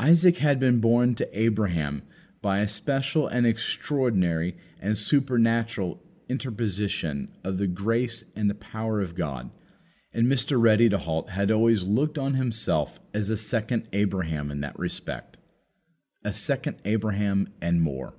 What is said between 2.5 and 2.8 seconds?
a